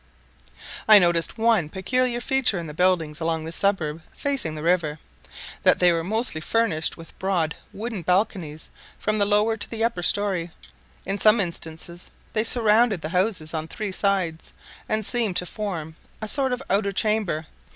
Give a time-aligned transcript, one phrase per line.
[0.87, 4.97] I noticed one peculiar feature in the buildings along the suburb facing the river
[5.61, 10.01] that they were mostly furnished with broad wooden balconies from the lower to the upper
[10.01, 10.49] story;
[11.05, 14.51] in some instances they surrounded the houses on three sides,
[14.89, 17.45] and seemed to form a sort of outer chamber.